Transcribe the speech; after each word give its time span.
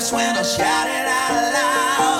Just 0.00 0.14
when 0.14 0.34
I 0.34 0.40
shout 0.40 0.86
it 0.86 1.06
out 1.06 1.52
loud. 1.52 2.19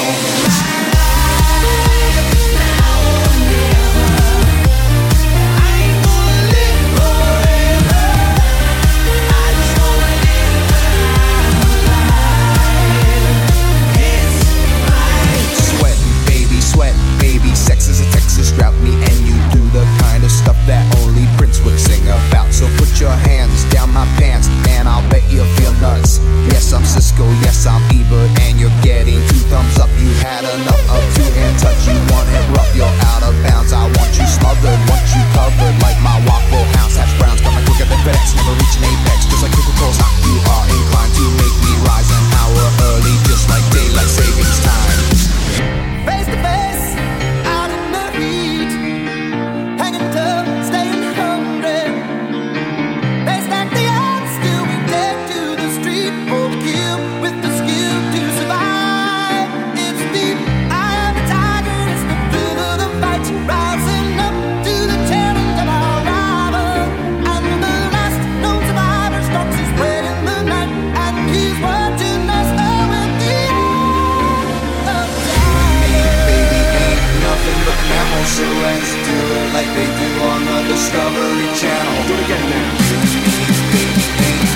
Discovery 80.81 81.45
Channel. 81.53 82.07
Do 82.07 82.13
it 82.15 82.25
again 82.25 82.49
now. 82.49 82.73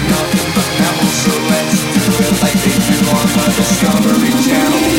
Nothing 0.09 0.50
but 0.58 0.69
mammals, 0.81 1.13
so 1.22 1.30
let's 1.53 1.78
do 1.94 2.13
it 2.18 2.41
like 2.41 2.58
they 2.66 2.74
do 2.81 2.97
on 3.13 3.30
the 3.30 3.53
Discovery 3.56 4.34
Channel. 4.41 4.94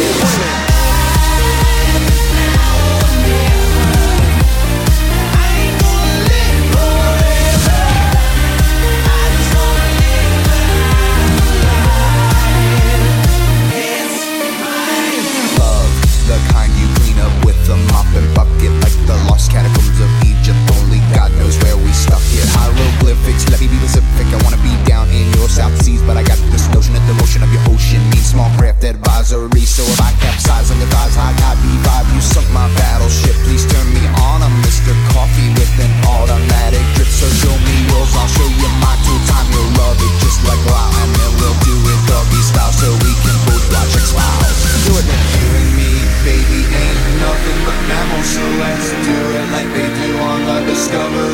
So 29.27 29.83
if 29.83 29.99
I 29.99 30.15
capsize 30.23 30.71
on 30.71 30.79
your 30.79 30.87
thighs, 30.87 31.19
I 31.19 31.35
got 31.43 31.59
be 31.59 31.67
vibe, 31.83 32.07
you 32.15 32.23
sunk 32.23 32.47
my 32.55 32.71
battleship. 32.79 33.35
Please 33.43 33.67
turn 33.67 33.83
me 33.91 34.07
on, 34.23 34.39
I'm 34.39 34.55
Mr. 34.63 34.95
Coffee 35.11 35.51
with 35.51 35.83
an 35.83 35.91
automatic 36.07 36.79
drip. 36.95 37.11
So 37.11 37.27
show 37.43 37.51
me 37.51 37.75
rules, 37.91 38.15
I'll 38.15 38.31
show 38.31 38.47
you 38.47 38.71
my 38.79 38.95
two 39.03 39.19
time. 39.27 39.51
You'll 39.51 39.83
love 39.83 39.99
it 39.99 40.15
just 40.23 40.47
like 40.47 40.63
wow, 40.71 40.95
and 41.03 41.11
then 41.11 41.33
we'll 41.43 41.59
do 41.67 41.75
it 41.75 42.01
doggy 42.07 42.39
style 42.39 42.71
so 42.71 42.87
we 43.03 43.13
can 43.19 43.35
both 43.51 43.67
watch 43.75 43.99
it 43.99 44.07
smile. 44.07 44.47
Do 44.87 44.95
it 44.95 45.07
now. 45.11 45.27
You 45.43 45.49
and 45.59 45.71
me, 45.75 45.91
baby, 46.23 46.63
ain't 46.63 47.03
nothing 47.19 47.59
but 47.67 47.79
mammals, 47.91 48.31
so 48.31 48.47
let's 48.63 48.95
do 48.95 49.17
it 49.43 49.47
like 49.51 49.71
they 49.75 49.91
do 50.07 50.11
on 50.23 50.39
the 50.47 50.71
Discovery. 50.71 51.26